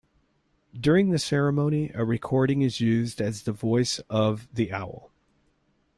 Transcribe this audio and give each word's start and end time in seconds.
During 0.73 1.11
the 1.11 1.19
ceremony, 1.19 1.91
a 1.93 2.03
recording 2.03 2.63
is 2.63 2.81
used 2.81 3.21
as 3.21 3.43
the 3.43 3.51
voice 3.51 3.99
of 4.09 4.47
The 4.51 4.73
Owl. 4.73 5.11